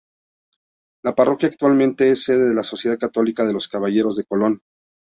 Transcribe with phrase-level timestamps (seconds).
[1.05, 4.61] La parroquia actualmente es sede de la sociedad católica de los Caballeros de Colón.